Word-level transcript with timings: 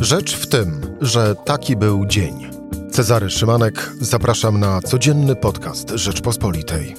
Rzecz 0.00 0.36
w 0.36 0.46
tym, 0.46 0.80
że 1.00 1.34
taki 1.34 1.76
był 1.76 2.06
dzień. 2.06 2.50
Cezary 2.90 3.30
Szymanek, 3.30 3.92
zapraszam 4.00 4.60
na 4.60 4.80
codzienny 4.80 5.36
podcast 5.36 5.90
Rzeczpospolitej. 5.90 6.94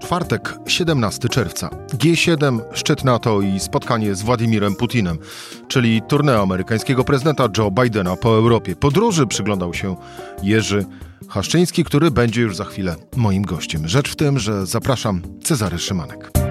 Czwartek, 0.00 0.54
17 0.66 1.28
czerwca. 1.28 1.70
G7, 1.88 2.60
szczyt 2.72 3.04
NATO 3.04 3.40
i 3.40 3.60
spotkanie 3.60 4.14
z 4.14 4.22
Władimirem 4.22 4.74
Putinem, 4.74 5.18
czyli 5.68 6.02
tournée 6.02 6.42
amerykańskiego 6.42 7.04
prezydenta 7.04 7.48
Joe 7.58 7.70
Bidena 7.70 8.16
po 8.16 8.28
Europie. 8.28 8.76
Podróży 8.76 9.26
przyglądał 9.26 9.74
się 9.74 9.96
Jerzy 10.42 10.84
Haszczyński, 11.28 11.84
który 11.84 12.10
będzie 12.10 12.40
już 12.40 12.56
za 12.56 12.64
chwilę 12.64 12.96
moim 13.16 13.42
gościem. 13.42 13.88
Rzecz 13.88 14.10
w 14.10 14.16
tym, 14.16 14.38
że 14.38 14.66
zapraszam 14.66 15.22
Cezary 15.44 15.78
Szymanek. 15.78 16.49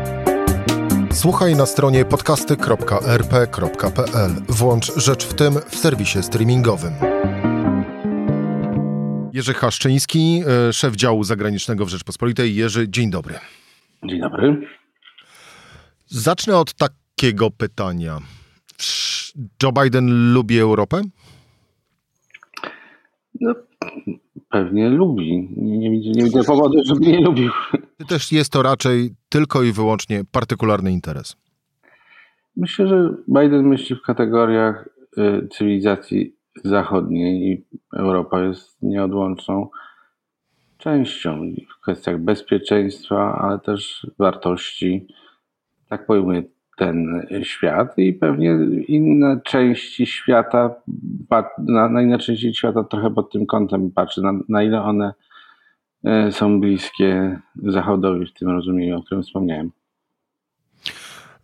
Słuchaj 1.21 1.55
na 1.55 1.65
stronie 1.65 2.05
podcasty.rp.pl. 2.05 4.31
Włącz 4.49 4.95
Rzecz 4.95 5.25
w 5.25 5.33
tym 5.33 5.53
w 5.53 5.75
serwisie 5.75 6.23
streamingowym. 6.23 6.93
Jerzy 9.33 9.53
Haszczyński, 9.53 10.41
e, 10.69 10.73
szef 10.73 10.95
działu 10.95 11.23
zagranicznego 11.23 11.85
w 11.85 11.89
Rzeczpospolitej. 11.89 12.55
Jerzy, 12.55 12.89
dzień 12.89 13.11
dobry. 13.11 13.35
Dzień 14.03 14.21
dobry. 14.21 14.67
Zacznę 16.07 16.57
od 16.57 16.73
takiego 16.73 17.51
pytania. 17.51 18.19
Joe 19.63 19.71
Biden 19.71 20.33
lubi 20.33 20.59
Europę? 20.59 21.01
No, 23.41 23.55
pewnie 24.49 24.89
lubi. 24.89 25.49
Nie, 25.57 25.91
widzę, 25.91 26.09
nie 26.09 26.23
widzę 26.23 26.43
powodu, 26.43 26.83
żeby 26.85 26.99
nie 27.07 27.21
lubił. 27.21 27.51
Czy 27.97 28.05
też 28.05 28.31
jest 28.31 28.51
to 28.51 28.61
raczej 28.61 29.09
tylko 29.29 29.63
i 29.63 29.71
wyłącznie 29.71 30.21
partykularny 30.31 30.91
interes? 30.91 31.35
Myślę, 32.57 32.87
że 32.87 33.13
Biden 33.27 33.67
myśli 33.67 33.95
w 33.95 34.01
kategoriach 34.01 34.89
y, 35.17 35.47
cywilizacji 35.47 36.35
zachodniej 36.63 37.51
i 37.51 37.65
Europa 37.93 38.41
jest 38.43 38.81
nieodłączną 38.81 39.69
częścią 40.77 41.41
w 41.77 41.81
kwestiach 41.81 42.21
bezpieczeństwa, 42.21 43.39
ale 43.41 43.59
też 43.59 44.07
wartości. 44.19 45.07
Tak 45.89 46.05
pojmuję 46.05 46.43
ten 46.79 47.27
świat 47.43 47.97
i 47.97 48.13
pewnie 48.13 48.57
inne 48.87 49.41
części 49.43 50.05
świata, 50.05 50.75
na, 51.57 51.89
na 51.89 52.01
inne 52.01 52.17
części 52.17 52.53
świata 52.53 52.83
trochę 52.83 53.13
pod 53.13 53.31
tym 53.31 53.45
kątem 53.45 53.91
patrzy, 53.91 54.21
na, 54.21 54.33
na 54.49 54.63
ile 54.63 54.81
one 54.81 55.13
e, 56.03 56.31
są 56.31 56.59
bliskie 56.59 57.39
Zachodowi 57.55 58.25
w 58.25 58.33
tym 58.33 58.49
rozumieniu, 58.49 58.97
o 58.97 59.03
którym 59.03 59.23
wspomniałem. 59.23 59.71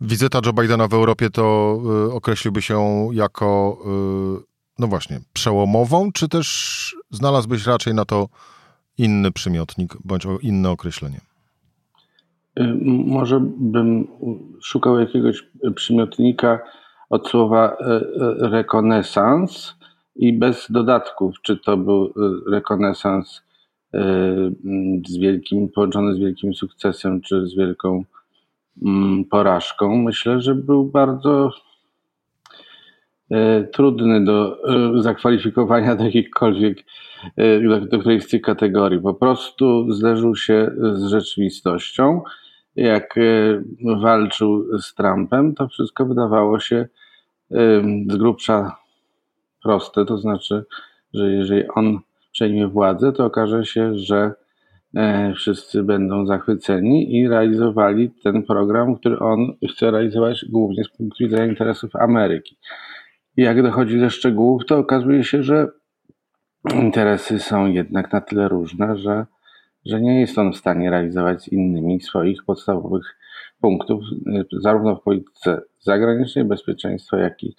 Wizyta 0.00 0.40
Joe 0.46 0.52
Bidena 0.52 0.88
w 0.88 0.94
Europie 0.94 1.30
to 1.30 1.78
y, 2.08 2.12
określiłby 2.12 2.62
się 2.62 3.08
jako, 3.12 3.78
y, 4.40 4.44
no 4.78 4.86
właśnie, 4.86 5.20
przełomową, 5.32 6.12
czy 6.12 6.28
też 6.28 6.96
znalazłbyś 7.10 7.66
raczej 7.66 7.94
na 7.94 8.04
to 8.04 8.28
inny 8.98 9.32
przymiotnik 9.32 9.96
bądź 10.04 10.26
inne 10.42 10.70
określenie? 10.70 11.20
Y, 12.60 12.78
może 13.06 13.40
bym 13.58 14.08
szukał 14.62 14.98
jakiegoś 14.98 15.48
przymiotnika 15.74 16.58
od 17.10 17.28
słowa 17.28 17.76
y, 17.80 17.84
y, 17.84 18.48
rekonesans 18.48 19.74
i 20.16 20.32
bez 20.32 20.66
dodatków, 20.70 21.34
czy 21.42 21.56
to 21.56 21.76
był 21.76 22.12
rekonesans 22.50 23.46
z 25.08 25.16
wielkim, 25.16 25.68
połączony 25.68 26.14
z 26.14 26.18
wielkim 26.18 26.54
sukcesem, 26.54 27.20
czy 27.20 27.46
z 27.46 27.54
wielką 27.54 28.04
mm, 28.82 29.24
porażką. 29.24 29.96
Myślę, 29.96 30.40
że 30.40 30.54
był 30.54 30.84
bardzo 30.84 31.50
trudny 33.72 34.24
do 34.24 34.58
zakwalifikowania 35.02 35.96
do 35.96 36.04
jakichkolwiek, 36.04 36.78
do, 37.68 37.80
do 37.80 37.98
którejś 37.98 38.24
z 38.24 38.28
tych 38.28 38.42
kategorii. 38.42 39.00
Po 39.00 39.14
prostu 39.14 39.92
zderzył 39.92 40.36
się 40.36 40.70
z 40.94 41.06
rzeczywistością. 41.06 42.22
Jak 42.76 43.14
walczył 44.00 44.78
z 44.78 44.94
Trumpem, 44.94 45.54
to 45.54 45.68
wszystko 45.68 46.06
wydawało 46.06 46.60
się 46.60 46.88
z 48.08 48.16
grubsza 48.16 48.76
proste. 49.62 50.04
To 50.04 50.18
znaczy, 50.18 50.64
że 51.14 51.30
jeżeli 51.30 51.68
on 51.68 51.98
przejmie 52.32 52.68
władzę, 52.68 53.12
to 53.12 53.24
okaże 53.24 53.64
się, 53.64 53.98
że 53.98 54.32
wszyscy 55.34 55.82
będą 55.82 56.26
zachwyceni 56.26 57.16
i 57.16 57.28
realizowali 57.28 58.10
ten 58.24 58.42
program, 58.42 58.96
który 58.96 59.18
on 59.18 59.52
chce 59.70 59.90
realizować 59.90 60.44
głównie 60.48 60.84
z 60.84 60.88
punktu 60.88 61.24
widzenia 61.24 61.46
interesów 61.46 61.96
Ameryki. 61.96 62.58
Jak 63.36 63.62
dochodzi 63.62 64.00
do 64.00 64.10
szczegółów, 64.10 64.66
to 64.66 64.78
okazuje 64.78 65.24
się, 65.24 65.42
że 65.42 65.68
interesy 66.74 67.38
są 67.38 67.66
jednak 67.66 68.12
na 68.12 68.20
tyle 68.20 68.48
różne, 68.48 68.96
że, 68.96 69.26
że 69.86 70.00
nie 70.00 70.20
jest 70.20 70.38
on 70.38 70.52
w 70.52 70.56
stanie 70.56 70.90
realizować 70.90 71.42
z 71.42 71.48
innymi 71.48 72.00
swoich 72.00 72.44
podstawowych 72.44 73.16
punktów, 73.60 74.02
zarówno 74.52 74.96
w 74.96 75.02
polityce 75.02 75.62
zagranicznej, 75.80 76.44
bezpieczeństwa, 76.44 77.18
jak 77.18 77.42
i 77.42 77.54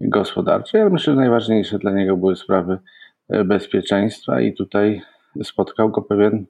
gospodarczej. 0.00 0.80
Ale 0.80 0.90
myślę, 0.90 1.12
że 1.12 1.20
najważniejsze 1.20 1.78
dla 1.78 1.90
niego 1.92 2.16
były 2.16 2.36
sprawy 2.36 2.78
bezpieczeństwa 3.44 4.40
i 4.40 4.54
tutaj 4.54 5.02
spotkał 5.42 5.90
go 5.90 6.02
pewien 6.02 6.46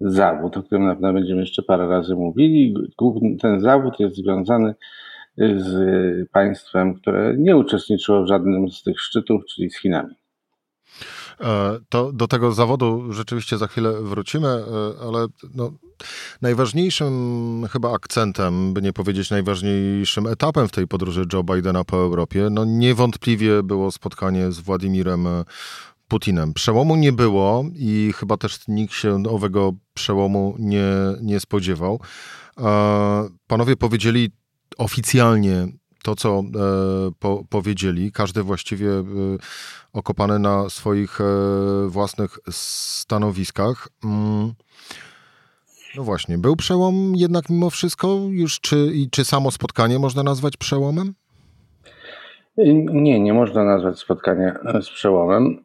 zawód, 0.00 0.56
o 0.56 0.62
którym 0.62 0.84
na 0.84 0.94
pewno 0.94 1.12
będziemy 1.12 1.40
jeszcze 1.40 1.62
parę 1.62 1.88
razy 1.88 2.14
mówili. 2.14 2.74
Ten 3.40 3.60
zawód 3.60 4.00
jest 4.00 4.16
związany 4.16 4.74
z 5.56 6.30
państwem, 6.30 6.94
które 6.94 7.34
nie 7.36 7.56
uczestniczyło 7.56 8.22
w 8.22 8.28
żadnym 8.28 8.70
z 8.70 8.82
tych 8.82 9.00
szczytów, 9.00 9.42
czyli 9.46 9.70
z 9.70 9.78
Chinami. 9.78 10.14
E, 11.40 11.78
to 11.88 12.12
do 12.12 12.28
tego 12.28 12.52
zawodu 12.52 13.12
rzeczywiście 13.12 13.58
za 13.58 13.66
chwilę 13.66 14.02
wrócimy, 14.02 14.48
e, 14.48 14.64
ale 15.08 15.26
no, 15.54 15.72
najważniejszym 16.42 17.66
chyba 17.72 17.92
akcentem, 17.92 18.74
by 18.74 18.82
nie 18.82 18.92
powiedzieć 18.92 19.30
najważniejszym 19.30 20.26
etapem 20.26 20.68
w 20.68 20.72
tej 20.72 20.86
podróży 20.86 21.24
Joe 21.32 21.42
Bidena 21.42 21.84
po 21.84 21.96
Europie, 21.96 22.48
no 22.50 22.64
niewątpliwie 22.64 23.62
było 23.62 23.90
spotkanie 23.90 24.52
z 24.52 24.60
Władimirem 24.60 25.28
Putinem. 26.08 26.54
Przełomu 26.54 26.96
nie 26.96 27.12
było 27.12 27.64
i 27.74 28.12
chyba 28.16 28.36
też 28.36 28.68
nikt 28.68 28.94
się 28.94 29.22
owego 29.30 29.72
przełomu 29.94 30.56
nie, 30.58 30.86
nie 31.22 31.40
spodziewał. 31.40 32.00
E, 32.58 33.28
panowie 33.46 33.76
powiedzieli 33.76 34.30
oficjalnie 34.78 35.68
to, 36.02 36.14
co 36.14 36.38
e, 36.38 36.42
po, 37.18 37.44
powiedzieli, 37.50 38.12
każdy 38.12 38.42
właściwie 38.42 38.90
e, 38.90 39.04
okopany 39.92 40.38
na 40.38 40.68
swoich 40.68 41.20
e, 41.20 41.24
własnych 41.88 42.38
stanowiskach. 42.50 43.88
Mm. 44.04 44.52
No 45.96 46.02
właśnie, 46.02 46.38
był 46.38 46.56
przełom 46.56 47.12
jednak 47.16 47.50
mimo 47.50 47.70
wszystko 47.70 48.18
już, 48.30 48.60
czy, 48.60 48.76
i 48.94 49.10
czy 49.10 49.24
samo 49.24 49.50
spotkanie 49.50 49.98
można 49.98 50.22
nazwać 50.22 50.56
przełomem? 50.56 51.14
Nie, 52.92 53.20
nie 53.20 53.32
można 53.32 53.64
nazwać 53.64 53.98
spotkania 53.98 54.58
z 54.82 54.90
przełomem. 54.90 55.64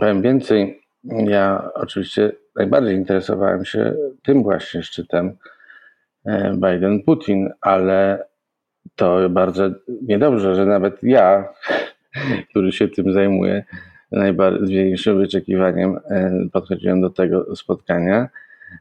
Powiem 0.00 0.22
więcej, 0.22 0.82
ja 1.04 1.70
oczywiście 1.74 2.32
najbardziej 2.56 2.96
interesowałem 2.96 3.64
się 3.64 3.94
tym 4.22 4.42
właśnie 4.42 4.82
szczytem 4.82 5.36
Biden-Putin, 6.56 7.48
ale 7.60 8.26
to 8.96 9.30
bardzo 9.30 9.70
niedobrze, 10.02 10.54
że 10.54 10.66
nawet 10.66 11.02
ja, 11.02 11.48
który 12.50 12.72
się 12.72 12.88
tym 12.88 13.12
zajmuję, 13.12 13.64
z 14.62 14.70
większym 14.70 15.18
wyczekiwaniem 15.18 15.98
e, 16.10 16.32
podchodziłem 16.52 17.00
do 17.00 17.10
tego 17.10 17.56
spotkania, 17.56 18.28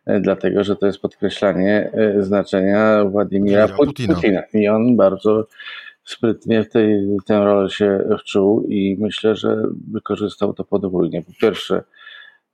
e, 0.06 0.20
dlatego 0.20 0.64
że 0.64 0.76
to 0.76 0.86
jest 0.86 1.00
podkreślanie 1.00 1.92
e, 1.94 2.24
znaczenia 2.24 3.06
Władimira 3.06 3.68
Putina. 3.68 4.16
Putina. 4.16 4.44
I 4.54 4.68
on 4.68 4.96
bardzo 4.98 5.48
sprytnie 6.04 6.64
w 6.64 6.70
tej, 6.70 7.08
tę 7.26 7.40
rolę 7.40 7.70
się 7.70 8.00
wczuł 8.20 8.68
i 8.68 8.98
myślę, 9.00 9.36
że 9.36 9.64
wykorzystał 9.92 10.54
to 10.54 10.64
podwójnie. 10.64 11.22
Po 11.22 11.32
pierwsze, 11.42 11.84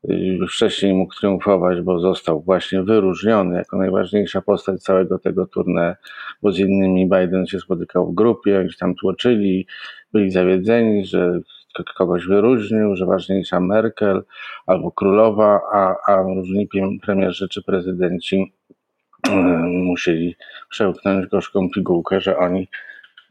już 0.03 0.55
wcześniej 0.55 0.93
mógł 0.93 1.15
triumfować, 1.15 1.81
bo 1.81 1.99
został 1.99 2.41
właśnie 2.41 2.83
wyróżniony 2.83 3.57
jako 3.57 3.77
najważniejsza 3.77 4.41
postać 4.41 4.81
całego 4.81 5.19
tego 5.19 5.47
turnieju, 5.47 5.93
bo 6.41 6.51
z 6.51 6.59
innymi 6.59 7.09
Biden 7.09 7.47
się 7.47 7.59
spotykał 7.59 8.11
w 8.11 8.15
grupie, 8.15 8.59
oni 8.59 8.69
tam 8.79 8.95
tłoczyli, 8.95 9.67
byli 10.13 10.31
zawiedzeni, 10.31 11.05
że 11.05 11.39
kogoś 11.97 12.25
wyróżnił, 12.25 12.95
że 12.95 13.05
ważniejsza 13.05 13.59
Merkel 13.59 14.23
albo 14.67 14.91
królowa, 14.91 15.61
a, 15.73 15.95
a 16.07 16.21
różni 16.21 16.67
premierzy 17.01 17.49
czy 17.49 17.63
prezydenci 17.63 18.53
yy, 19.27 19.33
musieli 19.67 20.35
przełknąć 20.69 21.27
gorzką 21.27 21.69
pigułkę, 21.69 22.21
że 22.21 22.37
oni 22.37 22.67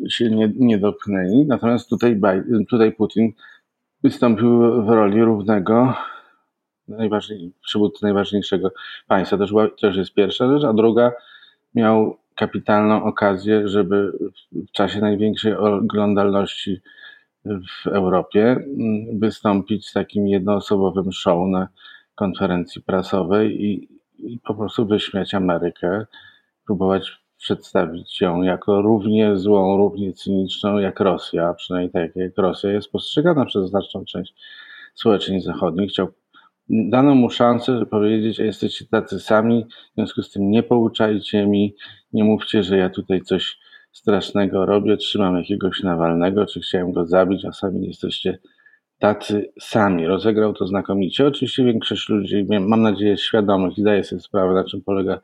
się 0.09 0.31
nie, 0.31 0.53
nie 0.57 0.79
dopchnęli. 0.79 1.47
Natomiast 1.47 1.89
tutaj, 1.89 2.15
Biden, 2.15 2.67
tutaj 2.67 2.93
Putin 2.93 3.33
wystąpił 4.03 4.83
w 4.85 4.89
roli 4.89 5.23
równego 5.23 5.95
najważniej, 6.97 7.53
przywódcy 7.63 8.05
najważniejszego 8.05 8.73
państwa. 9.09 9.39
To 9.39 9.69
też 9.81 9.97
jest 9.97 10.15
pierwsza 10.15 10.49
rzecz, 10.49 10.65
a 10.65 10.73
druga 10.73 11.13
miał 11.75 12.17
kapitalną 12.35 13.05
okazję, 13.05 13.69
żeby 13.69 14.13
w 14.53 14.71
czasie 14.73 15.01
największej 15.01 15.55
oglądalności 15.55 16.81
w 17.45 17.87
Europie 17.87 18.51
mm, 18.51 19.19
wystąpić 19.19 19.89
z 19.89 19.93
takim 19.93 20.29
jednoosobowym 20.29 21.13
show 21.13 21.49
na 21.49 21.69
konferencji 22.15 22.83
prasowej 22.83 23.65
i, 23.65 23.89
i 24.19 24.39
po 24.39 24.55
prostu 24.55 24.87
wyśmiać 24.87 25.35
Amerykę, 25.35 26.07
próbować 26.67 27.21
przedstawić 27.39 28.21
ją 28.21 28.43
jako 28.43 28.83
równie 28.83 29.37
złą, 29.37 29.77
równie 29.77 30.13
cyniczną 30.13 30.79
jak 30.79 31.01
Rosja, 31.01 31.55
przynajmniej 31.55 31.93
tak 31.93 32.17
jak 32.17 32.39
Rosja 32.39 32.71
jest 32.73 32.93
postrzegana 32.93 33.45
przez 33.45 33.71
znaczną 33.71 34.05
część 34.05 34.35
społeczeństw 34.95 35.47
zachodnich. 35.47 35.91
Chciał 35.91 36.09
dano 36.71 37.15
mu 37.15 37.31
szansę, 37.31 37.75
żeby 37.75 37.87
powiedzieć, 37.87 38.37
że 38.37 38.45
jesteście 38.45 38.85
tacy 38.91 39.21
sami, 39.21 39.67
w 39.93 39.95
związku 39.95 40.23
z 40.23 40.31
tym 40.33 40.51
nie 40.51 40.63
pouczajcie 40.63 41.47
mi, 41.47 41.75
nie 42.13 42.25
mówcie, 42.25 42.63
że 42.63 42.79
ja 42.79 42.91
tutaj 42.91 43.21
coś 43.21 43.59
strasznego 43.93 44.67
robię, 44.67 44.97
trzymam 44.97 45.37
jakiegoś 45.37 45.83
Nawalnego, 45.83 46.47
czy 46.47 46.61
chciałem 46.61 46.93
go 46.93 47.07
zabić, 47.07 47.45
a 47.45 47.53
sami 47.53 47.87
jesteście 47.87 48.39
tacy 48.99 49.53
sami. 49.61 50.07
Rozegrał 50.07 50.53
to 50.53 50.67
znakomicie. 50.67 51.27
Oczywiście 51.27 51.65
większość 51.65 52.09
ludzi, 52.09 52.47
mam 52.61 52.83
nadzieję, 52.83 53.17
świadomych 53.17 53.79
i 53.79 53.81
zdaje 53.81 54.05
sobie 54.05 54.23
sprawę, 54.23 54.55
na 54.55 54.65
czym 54.65 54.83
polega 54.83 55.21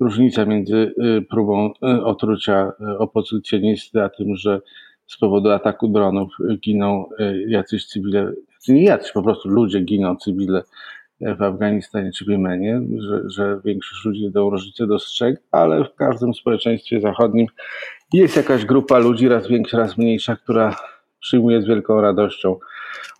różnica 0.00 0.46
między 0.46 0.76
y, 0.76 1.22
próbą 1.30 1.66
y, 1.66 2.04
otrucia 2.04 2.72
y, 2.80 2.98
opozycjonisty, 2.98 4.02
a 4.02 4.08
tym, 4.08 4.36
że 4.36 4.60
z 5.06 5.18
powodu 5.18 5.50
ataku 5.50 5.88
dronów 5.88 6.32
giną 6.60 7.08
jacyś 7.48 7.86
cywile, 7.86 8.32
nie 8.72 8.84
jacyś, 8.84 9.12
po 9.12 9.22
prostu 9.22 9.48
ludzie 9.48 9.80
giną, 9.80 10.16
cywile 10.16 10.62
w 11.20 11.42
Afganistanie 11.42 12.10
czy 12.12 12.24
w 12.24 12.28
Jemenie, 12.28 12.80
że, 12.98 13.30
że 13.30 13.60
większość 13.64 14.04
ludzi 14.04 14.30
tę 14.34 14.40
różnicę 14.40 14.86
dostrzega, 14.86 15.38
ale 15.52 15.84
w 15.84 15.94
każdym 15.94 16.34
społeczeństwie 16.34 17.00
zachodnim 17.00 17.46
jest 18.12 18.36
jakaś 18.36 18.64
grupa 18.64 18.98
ludzi, 18.98 19.28
raz 19.28 19.48
większa, 19.48 19.78
raz 19.78 19.98
mniejsza, 19.98 20.36
która 20.36 20.76
przyjmuje 21.20 21.62
z 21.62 21.66
wielką 21.66 22.00
radością 22.00 22.58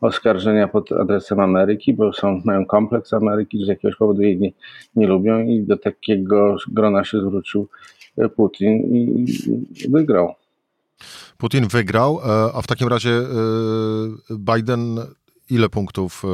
oskarżenia 0.01 0.69
pod 0.69 0.93
adresem 0.93 1.41
Ameryki, 1.41 1.95
bo 1.95 2.13
są, 2.13 2.43
mają 2.45 2.67
kompleks 2.67 3.13
Ameryki, 3.13 3.59
że 3.59 3.65
z 3.65 3.69
jakiegoś 3.69 3.97
powodu 3.97 4.23
jej 4.23 4.39
nie, 4.39 4.53
nie 4.97 5.07
lubią 5.07 5.41
i 5.41 5.63
do 5.63 5.77
takiego 5.77 6.57
grona 6.69 7.05
się 7.05 7.21
zwrócił 7.21 7.69
Putin 8.37 8.97
i 8.97 9.27
wygrał. 9.89 10.35
Putin 11.39 11.69
wygrał, 11.69 12.19
e, 12.19 12.51
a 12.55 12.63
w 12.63 12.67
takim 12.67 12.89
razie 12.89 13.11
e, 13.11 13.25
Biden 14.31 14.99
ile 15.51 15.69
punktów 15.69 16.23
e, 16.25 16.29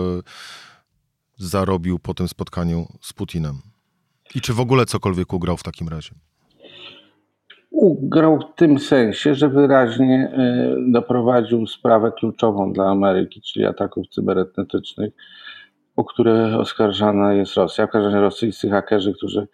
zarobił 1.37 1.99
po 1.99 2.15
tym 2.15 2.29
spotkaniu 2.29 2.87
z 3.01 3.13
Putinem? 3.13 3.55
I 4.35 4.41
czy 4.41 4.55
w 4.55 4.61
ogóle 4.61 4.87
cokolwiek 4.87 5.33
ugrał 5.33 5.57
w 5.57 5.63
takim 5.63 5.89
razie? 5.89 6.11
Ugrał 7.71 8.39
w 8.39 8.59
tym 8.59 8.79
sensie, 8.79 9.35
że 9.35 9.49
wyraźnie 9.49 10.33
e, 10.33 10.77
doprowadził 10.93 11.67
sprawę 11.67 12.13
kluczową 12.19 12.73
dla 12.73 12.91
Ameryki, 12.91 13.41
czyli 13.41 13.67
ataków 13.67 14.07
cybernetycznych, 14.09 15.13
o 15.97 16.05
które 16.05 16.59
oskarżana 16.59 17.33
jest 17.33 17.55
Rosja. 17.55 17.89
Razie 17.93 18.21
rosyjscy 18.21 18.71
hakerzy, 18.71 19.15
którzy 19.15 19.49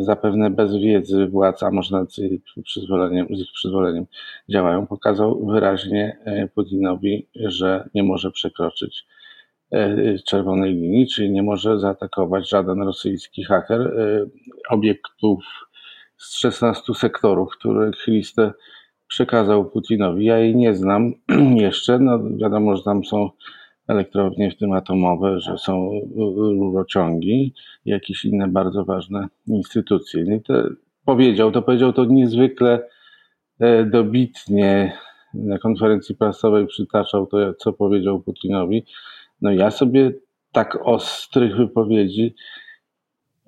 zapewne 0.00 0.50
bez 0.50 0.76
wiedzy 0.76 1.26
władz, 1.26 1.62
a 1.62 1.70
może 1.70 1.96
nawet 1.96 2.12
z 2.12 2.18
ich 2.18 2.40
przyzwoleniem, 2.64 3.26
z 3.26 3.40
ich 3.40 3.52
przyzwoleniem 3.54 4.06
działają, 4.48 4.86
pokazał 4.86 5.46
wyraźnie 5.46 6.18
e, 6.24 6.48
Putinowi, 6.48 7.26
że 7.34 7.88
nie 7.94 8.02
może 8.02 8.30
przekroczyć 8.30 9.06
czerwonej 10.26 10.74
linii, 10.74 11.06
czyli 11.06 11.30
nie 11.30 11.42
może 11.42 11.78
zaatakować 11.78 12.48
żaden 12.48 12.82
rosyjski 12.82 13.44
haker 13.44 13.96
obiektów 14.68 15.44
z 16.16 16.38
16 16.38 16.94
sektorów, 16.94 17.52
których 17.52 18.06
listę 18.06 18.52
przekazał 19.08 19.70
Putinowi. 19.70 20.24
Ja 20.24 20.38
jej 20.38 20.56
nie 20.56 20.74
znam 20.74 21.12
jeszcze. 21.66 21.98
No, 21.98 22.20
wiadomo, 22.36 22.76
że 22.76 22.82
tam 22.82 23.04
są 23.04 23.30
elektrownie, 23.88 24.50
w 24.50 24.56
tym 24.56 24.72
atomowe, 24.72 25.40
że 25.40 25.58
są 25.58 25.90
rurociągi 26.16 27.54
i 27.84 27.90
jakieś 27.90 28.24
inne 28.24 28.48
bardzo 28.48 28.84
ważne 28.84 29.28
instytucje. 29.46 30.24
No 30.24 30.34
I 30.34 30.40
to 30.40 30.54
powiedział, 31.04 31.52
to 31.52 31.62
powiedział 31.62 31.92
to 31.92 32.04
niezwykle 32.04 32.88
e, 33.60 33.84
dobitnie 33.84 34.92
na 35.34 35.58
konferencji 35.58 36.14
prasowej 36.14 36.66
przytaczał 36.66 37.26
to, 37.26 37.54
co 37.54 37.72
powiedział 37.72 38.20
Putinowi. 38.20 38.84
No 39.42 39.52
ja 39.52 39.70
sobie 39.70 40.12
tak 40.52 40.78
ostrych 40.82 41.56
wypowiedzi 41.56 42.34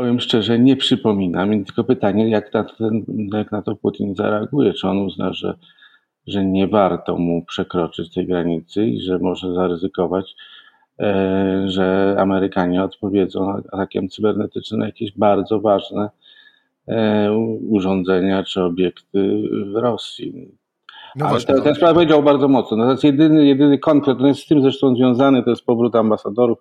powiem 0.00 0.20
szczerze, 0.20 0.58
nie 0.58 0.76
przypominam. 0.76 1.64
Tylko 1.64 1.84
pytanie, 1.84 2.30
jak 2.30 2.54
na, 2.54 2.64
ten, 2.64 3.04
jak 3.32 3.52
na 3.52 3.62
to 3.62 3.76
Putin 3.76 4.14
zareaguje? 4.14 4.72
Czy 4.72 4.88
on 4.88 4.98
uzna, 4.98 5.32
że, 5.32 5.54
że 6.30 6.44
nie 6.44 6.68
warto 6.68 7.16
mu 7.16 7.44
przekroczyć 7.44 8.14
tej 8.14 8.26
granicy 8.26 8.86
i 8.86 9.00
że 9.00 9.18
może 9.18 9.54
zaryzykować, 9.54 10.34
e, 11.00 11.62
że 11.66 12.16
Amerykanie 12.18 12.84
odpowiedzą 12.84 13.62
atakiem 13.72 14.08
cybernetycznym 14.08 14.80
na 14.80 14.86
jakieś 14.86 15.12
bardzo 15.12 15.60
ważne 15.60 16.10
e, 16.88 17.32
urządzenia 17.68 18.44
czy 18.44 18.62
obiekty 18.62 19.42
w 19.72 19.76
Rosji. 19.76 20.60
No 21.16 21.24
Ale 21.26 21.30
właśnie, 21.30 21.60
ten, 21.60 21.74
sprawa 21.74 21.94
powiedział 21.94 22.22
bardzo 22.22 22.48
mocno. 22.48 22.76
Natomiast 22.76 23.04
jedyny, 23.04 23.46
jedyny 23.46 23.78
konflikt, 23.78 24.20
to 24.20 24.26
jest 24.26 24.40
z 24.40 24.46
tym 24.46 24.62
zresztą 24.62 24.96
związany, 24.96 25.42
to 25.42 25.50
jest 25.50 25.64
powrót 25.64 25.96
ambasadorów 25.96 26.58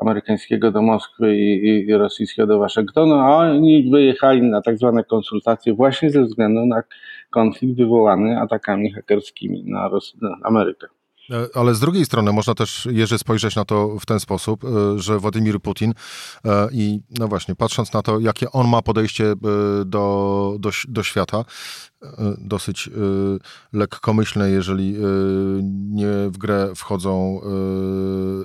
amerykańskiego 0.00 0.70
do 0.70 0.82
Moskwy 0.82 1.36
i, 1.36 1.88
i 1.88 1.94
rosyjskiego 1.94 2.46
do 2.46 2.58
Waszyngtonu, 2.58 3.14
a 3.14 3.36
oni 3.36 3.90
wyjechali 3.90 4.42
na 4.42 4.62
tak 4.62 4.78
zwane 4.78 5.04
konsultacje 5.04 5.74
właśnie 5.74 6.10
ze 6.10 6.22
względu 6.22 6.66
na 6.66 6.82
konflikt 7.30 7.76
wywołany 7.76 8.40
atakami 8.40 8.92
hakerskimi 8.92 9.64
na, 9.66 9.88
Ros- 9.88 10.22
na 10.22 10.36
Amerykę. 10.42 10.86
E, 11.30 11.56
ale 11.56 11.74
z 11.74 11.80
drugiej 11.80 12.04
strony 12.04 12.32
można 12.32 12.54
też, 12.54 12.88
Jerzy, 12.90 13.18
spojrzeć 13.18 13.56
na 13.56 13.64
to 13.64 13.98
w 13.98 14.06
ten 14.06 14.20
sposób, 14.20 14.64
e, 14.64 14.98
że 14.98 15.18
Władimir 15.18 15.60
Putin 15.60 15.94
e, 16.44 16.68
i 16.72 17.00
no 17.18 17.28
właśnie, 17.28 17.54
patrząc 17.54 17.92
na 17.92 18.02
to, 18.02 18.20
jakie 18.20 18.52
on 18.52 18.68
ma 18.68 18.82
podejście 18.82 19.34
do, 19.86 20.56
do, 20.58 20.70
do 20.88 21.02
świata, 21.02 21.44
dosyć 22.38 22.90
lekkomyślne, 23.72 24.50
jeżeli 24.50 24.96
nie 25.90 26.06
w 26.30 26.38
grę 26.38 26.72
wchodzą 26.76 27.40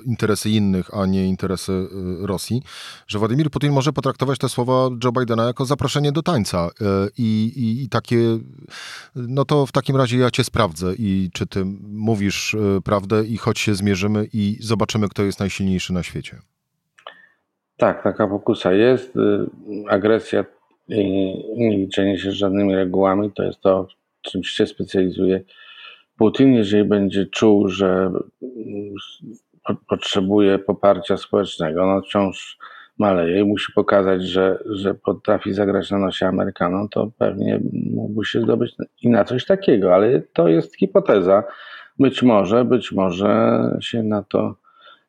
interesy 0.04 0.50
innych, 0.50 0.94
a 0.94 1.06
nie 1.06 1.26
interesy 1.26 1.88
Rosji, 2.20 2.62
że 3.06 3.18
Władimir 3.18 3.50
Putin 3.50 3.72
może 3.72 3.92
potraktować 3.92 4.38
te 4.38 4.48
słowa 4.48 4.88
Joe 5.04 5.12
Bidena 5.12 5.44
jako 5.44 5.64
zaproszenie 5.64 6.12
do 6.12 6.22
tańca 6.22 6.70
i, 7.18 7.52
i, 7.56 7.84
i 7.84 7.88
takie, 7.88 8.38
no 9.14 9.44
to 9.44 9.66
w 9.66 9.72
takim 9.72 9.96
razie 9.96 10.18
ja 10.18 10.30
cię 10.30 10.44
sprawdzę 10.44 10.94
i 10.94 11.30
czy 11.32 11.46
ty 11.46 11.64
mówisz 11.88 12.56
prawdę 12.80 13.24
i 13.24 13.36
choć 13.36 13.58
się 13.58 13.74
zmierzymy 13.74 14.26
i 14.32 14.56
zobaczymy, 14.60 15.08
kto 15.08 15.22
jest 15.22 15.40
najsilniejszy 15.40 15.92
na 15.92 16.02
świecie. 16.02 16.36
Tak, 17.76 18.02
taka 18.02 18.26
pokusa 18.26 18.72
jest. 18.72 19.16
Y, 19.16 19.20
agresja 19.88 20.44
nie 21.56 21.76
liczenie 21.76 22.18
się 22.18 22.30
z 22.30 22.34
żadnymi 22.34 22.74
regułami 22.74 23.32
to 23.32 23.42
jest 23.42 23.60
to, 23.60 23.86
czym 24.22 24.44
się 24.44 24.66
specjalizuje 24.66 25.40
Putin. 26.18 26.54
Jeżeli 26.54 26.84
będzie 26.84 27.26
czuł, 27.26 27.68
że 27.68 28.12
potrzebuje 29.88 30.58
poparcia 30.58 31.16
społecznego, 31.16 31.86
no 31.86 32.02
wciąż 32.02 32.58
maleje 32.98 33.40
i 33.40 33.44
musi 33.44 33.72
pokazać, 33.72 34.22
że, 34.22 34.58
że 34.66 34.94
potrafi 34.94 35.52
zagrać 35.52 35.90
na 35.90 35.98
nosie 35.98 36.26
Amerykanom, 36.26 36.88
to 36.88 37.10
pewnie 37.18 37.60
mógłby 37.72 38.24
się 38.24 38.40
zdobyć 38.40 38.74
i 39.02 39.08
na 39.08 39.24
coś 39.24 39.44
takiego, 39.44 39.94
ale 39.94 40.20
to 40.20 40.48
jest 40.48 40.76
hipoteza. 40.76 41.44
Być 41.98 42.22
może, 42.22 42.64
być 42.64 42.92
może 42.92 43.70
się 43.80 44.02
na 44.02 44.22
to 44.22 44.54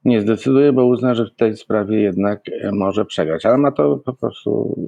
nie 0.05 0.21
zdecyduje, 0.21 0.73
bo 0.73 0.85
uzna, 0.85 1.15
że 1.15 1.25
w 1.25 1.35
tej 1.35 1.57
sprawie 1.57 2.01
jednak 2.01 2.41
e, 2.61 2.71
może 2.71 3.05
przegrać, 3.05 3.45
ale 3.45 3.57
ma 3.57 3.71
to 3.71 3.97
po 3.97 4.13
prostu, 4.13 4.79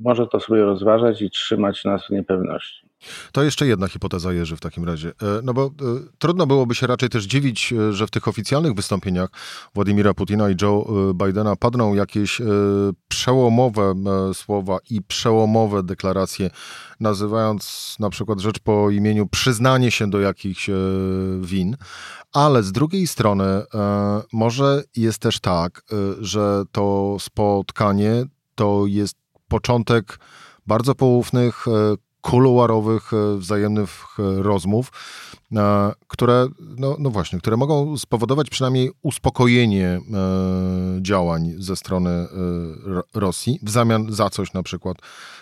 może 0.00 0.26
to 0.26 0.40
sobie 0.40 0.64
rozważać 0.64 1.22
i 1.22 1.30
trzymać 1.30 1.84
nas 1.84 2.06
w 2.06 2.10
niepewności. 2.10 2.86
To 3.32 3.42
jeszcze 3.42 3.66
jedna 3.66 3.88
hipoteza, 3.88 4.32
Jerzy, 4.32 4.56
w 4.56 4.60
takim 4.60 4.84
razie. 4.84 5.08
E, 5.08 5.12
no 5.42 5.54
bo 5.54 5.66
e, 5.66 5.70
trudno 6.18 6.46
byłoby 6.46 6.74
się 6.74 6.86
raczej 6.86 7.08
też 7.08 7.24
dziwić, 7.24 7.72
e, 7.72 7.92
że 7.92 8.06
w 8.06 8.10
tych 8.10 8.28
oficjalnych 8.28 8.74
wystąpieniach 8.74 9.30
Władimira 9.74 10.14
Putina 10.14 10.50
i 10.50 10.56
Joe 10.62 10.86
Bidena 11.14 11.56
padną 11.56 11.94
jakieś 11.94 12.42
przełomowe 13.08 13.94
słowa 14.34 14.78
i 14.90 15.02
przełomowe 15.02 15.82
deklaracje, 15.82 16.50
nazywając 17.00 17.94
na 17.98 18.10
przykład 18.10 18.40
rzecz 18.40 18.58
po 18.58 18.90
imieniu 18.90 19.26
przyznanie 19.26 19.90
się 19.90 20.10
do 20.10 20.20
jakichś 20.20 20.70
win. 21.40 21.76
Ale 22.32 22.62
z 22.62 22.72
drugiej 22.72 23.06
strony, 23.06 23.44
może 24.32 24.82
jest 24.96 25.18
też 25.18 25.40
tak, 25.40 25.82
że 26.20 26.62
to 26.72 27.16
spotkanie 27.20 28.24
to 28.54 28.84
jest 28.86 29.16
początek 29.48 30.18
bardzo 30.66 30.94
poufnych 30.94 31.66
kuluarowych, 32.24 33.10
wzajemnych 33.36 33.90
rozmów, 34.18 34.92
które, 36.08 36.46
no, 36.78 36.96
no 36.98 37.10
właśnie, 37.10 37.38
które 37.38 37.56
mogą 37.56 37.96
spowodować 37.96 38.50
przynajmniej 38.50 38.90
uspokojenie 39.02 40.00
działań 41.00 41.54
ze 41.58 41.76
strony 41.76 42.26
Rosji 43.14 43.58
w 43.62 43.70
zamian 43.70 44.12
za 44.12 44.30
coś 44.30 44.52
na 44.52 44.62
przykład 44.62 44.96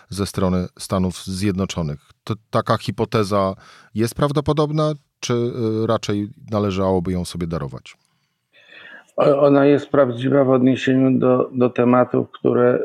ze 0.08 0.26
strony 0.26 0.66
Stanów 0.78 1.24
Zjednoczonych. 1.24 2.10
To, 2.24 2.34
taka 2.50 2.78
hipoteza 2.78 3.54
jest 3.94 4.14
prawdopodobna, 4.14 4.92
czy 5.20 5.52
raczej 5.86 6.28
należałoby 6.50 7.12
ją 7.12 7.24
sobie 7.24 7.46
darować? 7.46 7.96
Ona 9.16 9.66
jest 9.66 9.88
prawdziwa 9.88 10.44
w 10.44 10.50
odniesieniu 10.50 11.18
do, 11.18 11.50
do 11.52 11.70
tematów, 11.70 12.30
które 12.30 12.78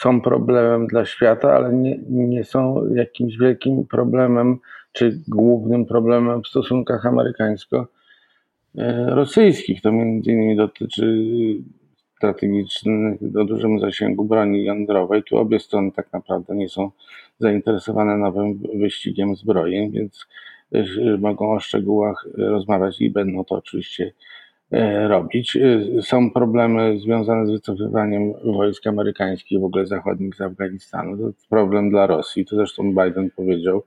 są 0.00 0.20
problemem 0.20 0.86
dla 0.86 1.04
świata, 1.04 1.52
ale 1.52 1.72
nie, 1.72 1.98
nie 2.08 2.44
są 2.44 2.86
jakimś 2.94 3.38
wielkim 3.38 3.86
problemem 3.86 4.58
czy 4.92 5.20
głównym 5.28 5.86
problemem 5.86 6.42
w 6.42 6.48
stosunkach 6.48 7.06
amerykańsko-rosyjskich. 7.06 9.82
To 9.82 9.92
między 9.92 10.32
innymi 10.32 10.56
dotyczy 10.56 11.24
strategicznych 12.16 13.20
o 13.40 13.44
dużym 13.44 13.80
zasięgu 13.80 14.24
broni 14.24 14.64
jądrowej. 14.64 15.22
Tu 15.22 15.36
obie 15.36 15.60
strony 15.60 15.92
tak 15.92 16.12
naprawdę 16.12 16.56
nie 16.56 16.68
są 16.68 16.90
zainteresowane 17.38 18.16
nowym 18.16 18.58
wyścigiem 18.74 19.36
zbrojeń, 19.36 19.90
więc 19.90 20.26
y, 20.74 21.18
mogą 21.18 21.52
o 21.52 21.60
szczegółach 21.60 22.26
rozmawiać 22.34 23.00
i 23.00 23.10
będą 23.10 23.44
to 23.44 23.54
oczywiście 23.54 24.12
robić. 25.08 25.56
E, 25.56 26.02
są 26.02 26.30
problemy 26.30 26.98
związane 26.98 27.46
z 27.46 27.50
wycofywaniem 27.50 28.32
wojsk 28.44 28.86
amerykańskich, 28.86 29.60
w 29.60 29.64
ogóle 29.64 29.86
zachodnich 29.86 30.34
z 30.34 30.40
Afganistanu. 30.40 31.16
To 31.16 31.26
jest 31.26 31.48
problem 31.48 31.90
dla 31.90 32.06
Rosji. 32.06 32.46
To 32.46 32.56
zresztą 32.56 32.94
Biden 32.94 33.30
powiedział. 33.36 33.82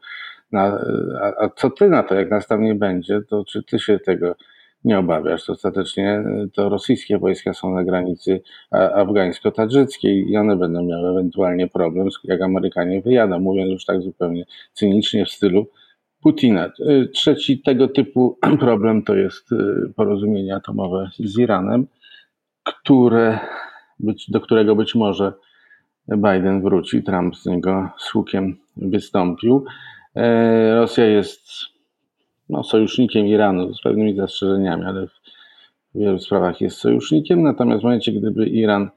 Na, 0.52 0.80
a, 1.22 1.44
a, 1.44 1.50
co 1.50 1.70
ty 1.70 1.90
na 1.90 2.04
to, 2.04 2.16
jak 2.16 2.32
nas 2.32 2.48
tam 2.48 2.64
nie 2.64 2.76
będzie, 2.76 3.22
to 3.22 3.44
czy 3.46 3.64
ty 3.64 3.80
się 3.80 4.00
tego 4.00 4.36
nie 4.84 5.00
obawiasz? 5.00 5.46
To 5.46 5.54
ostatecznie 5.54 6.10
e, 6.10 6.48
to 6.54 6.70
rosyjskie 6.70 7.18
wojska 7.18 7.54
są 7.54 7.74
na 7.74 7.84
granicy 7.84 8.42
afgańsko-tadżyckiej 8.72 10.30
i 10.30 10.38
one 10.38 10.56
będą 10.56 10.84
miały 10.84 11.10
ewentualnie 11.10 11.68
problem, 11.68 12.08
jak 12.24 12.42
Amerykanie 12.42 13.02
wyjadą, 13.02 13.40
mówiąc 13.40 13.72
już 13.72 13.86
tak 13.86 14.02
zupełnie 14.02 14.46
cynicznie 14.74 15.26
w 15.26 15.30
stylu 15.30 15.68
Putina. 16.24 16.72
Y, 16.80 17.10
trzeci 17.14 17.62
tego 17.62 17.88
typu 17.88 18.38
problem 18.60 19.04
to 19.04 19.16
jest 19.16 19.52
y, 19.52 19.94
porozumienie 19.96 20.56
atomowe 20.56 21.10
z 21.20 21.38
Iranem, 21.38 21.88
które, 22.64 23.40
do 24.28 24.42
którego 24.42 24.76
być 24.76 24.96
może 24.96 25.34
Biden 26.08 26.62
wróci. 26.62 27.04
Trump 27.04 27.36
z 27.36 27.46
niego 27.46 27.90
z 27.98 28.10
hukiem 28.10 28.58
wystąpił. 28.78 29.66
E, 30.16 30.76
Rosja 30.76 31.06
jest 31.06 31.42
no, 32.50 32.64
sojusznikiem 32.64 33.28
Iranu 33.28 33.74
z 33.74 33.82
pewnymi 33.82 34.16
zastrzeżeniami, 34.16 34.84
ale 34.84 35.08
w 35.08 35.20
wielu 35.96 36.20
sprawach 36.20 36.62
jest 36.62 36.78
sojusznikiem. 36.78 37.44
Natomiast 37.44 37.82
w 37.82 37.84
momencie, 37.84 38.12
gdyby 38.12 38.48
Iran 38.48 38.90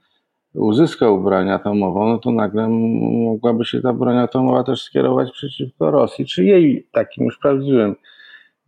uzyskał 0.54 1.22
broń 1.22 1.50
atomową, 1.50 2.08
no 2.08 2.18
to 2.18 2.30
nagle 2.30 2.68
mogłaby 2.68 3.64
się 3.64 3.80
ta 3.80 3.92
broń 3.92 4.18
atomowa 4.18 4.64
też 4.64 4.82
skierować 4.82 5.32
przeciwko 5.32 5.90
Rosji, 5.90 6.26
czy 6.26 6.44
jej 6.44 6.86
takim 6.92 7.24
już 7.24 7.38
prawdziwym 7.38 7.94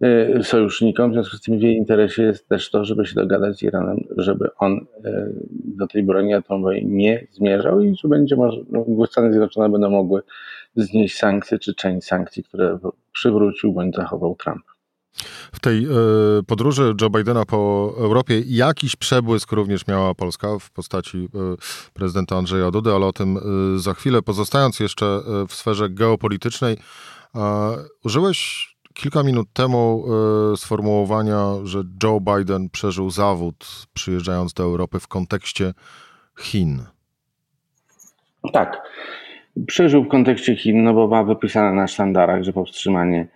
e, 0.01 0.43
sojusznikom. 0.43 1.11
W 1.11 1.15
związku 1.15 1.37
z 1.37 1.41
tym 1.41 1.59
w 1.59 1.63
jej 1.63 1.77
interesie 1.77 2.23
jest 2.23 2.49
też 2.49 2.71
to, 2.71 2.85
żeby 2.85 3.07
się 3.07 3.15
dogadać 3.15 3.59
z 3.59 3.63
Iranem, 3.63 4.05
żeby 4.17 4.49
on 4.59 4.87
e, 5.05 5.29
do 5.51 5.87
tej 5.87 6.03
broni 6.03 6.35
atomowej 6.35 6.87
nie 6.87 7.27
zmierzał 7.31 7.81
i 7.81 7.97
że 7.97 8.09
będzie 8.09 8.37
może, 8.37 8.61
no, 8.71 9.07
Stany 9.07 9.31
Zjednoczone 9.31 9.69
będą 9.69 9.91
mogły 9.91 10.23
znieść 10.77 11.17
sankcje 11.17 11.59
czy 11.59 11.75
część 11.75 12.07
sankcji, 12.07 12.45
które 12.45 12.79
przywrócił 13.13 13.73
bądź 13.73 13.97
zachował 13.97 14.35
Trump. 14.35 14.74
W 15.53 15.61
tej 15.61 15.85
e, 15.85 15.89
podróży 16.47 16.95
Joe 17.01 17.11
Bidena 17.11 17.45
po 17.45 17.93
Europie 17.99 18.43
jakiś 18.47 18.97
przebłysk 18.97 19.53
również 19.53 19.87
miała 19.87 20.15
Polska 20.15 20.59
w 20.59 20.71
postaci 20.71 21.19
e, 21.19 21.39
prezydenta 21.93 22.37
Andrzeja 22.37 22.71
Dudy, 22.71 22.93
ale 22.93 23.07
o 23.07 23.13
tym 23.13 23.37
e, 23.37 23.79
za 23.79 23.95
chwilę. 23.95 24.23
Pozostając 24.23 24.81
jeszcze 24.81 25.21
w 25.49 25.55
sferze 25.55 25.91
geopolitycznej, 25.91 26.77
użyłeś 28.05 28.69
kilka 28.95 29.23
minut 29.23 29.49
temu 29.53 30.05
sformułowania, 30.57 31.55
że 31.65 31.83
Joe 32.03 32.21
Biden 32.21 32.71
przeżył 32.71 33.11
zawód 33.11 33.87
przyjeżdżając 33.95 34.53
do 34.53 34.63
Europy 34.63 35.01
w 35.01 35.09
kontekście 35.09 35.73
Chin. 36.41 36.83
Tak. 38.53 38.83
Przeżył 39.67 40.05
w 40.05 40.09
kontekście 40.09 40.57
Chin, 40.57 40.85
no 40.85 40.95
bo 40.95 41.09
ma 41.09 41.25
wypisane 41.25 41.73
na 41.73 41.87
sztandarach, 41.87 42.43
że 42.43 42.53
powstrzymanie 42.53 43.29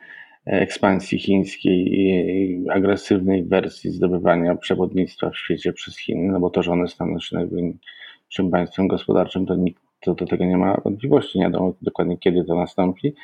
ekspansji 0.49 1.19
chińskiej 1.19 2.01
i 2.01 2.71
agresywnej 2.71 3.45
wersji 3.45 3.91
zdobywania 3.91 4.55
przewodnictwa 4.55 5.31
w 5.31 5.37
świecie 5.37 5.73
przez 5.73 5.99
Chiny, 5.99 6.33
no 6.33 6.41
bo 6.41 6.51
to, 6.51 6.63
że 6.63 6.73
one 6.73 6.89
staną 6.89 7.21
się 7.21 7.37
największym 7.37 8.51
państwem 8.51 8.89
gospodarczym, 8.89 9.47
to 9.47 9.55
nikt 9.55 9.89
to 10.01 10.15
do 10.15 10.27
tego 10.27 10.45
nie 10.45 10.57
ma 10.57 10.81
wątpliwości. 10.85 11.39
Nie 11.39 11.45
wiadomo 11.45 11.75
dokładnie 11.83 12.19
kiedy 12.19 12.45
to 12.45 12.55
nastąpi, 12.55 13.15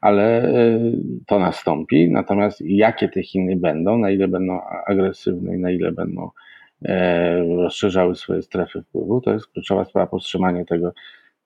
ale 0.00 0.42
e, 0.42 0.80
to 1.26 1.38
nastąpi. 1.38 2.10
Natomiast 2.10 2.60
jakie 2.60 3.08
te 3.08 3.22
Chiny 3.22 3.56
będą, 3.56 3.98
na 3.98 4.10
ile 4.10 4.28
będą 4.28 4.60
agresywne 4.86 5.56
i 5.56 5.58
na 5.58 5.70
ile 5.70 5.92
będą 5.92 6.30
e, 6.84 7.38
rozszerzały 7.38 8.14
swoje 8.14 8.42
strefy 8.42 8.82
wpływu, 8.82 9.20
to 9.20 9.32
jest 9.32 9.46
kluczowa 9.46 9.84
sprawa 9.84 10.06
powstrzymanie 10.06 10.64
tego, 10.64 10.92